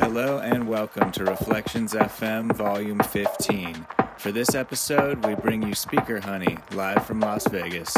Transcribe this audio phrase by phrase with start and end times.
[0.00, 3.86] Hello and welcome to Reflections FM Volume 15.
[4.16, 7.94] For this episode, we bring you Speaker Honey live from Las Vegas.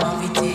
[0.00, 0.49] Sympa de